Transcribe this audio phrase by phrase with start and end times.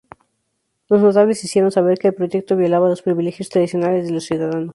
[0.89, 4.69] Los notables hicieron saber que el proyecto violaba los privilegios tradicionales de los ciudadanos.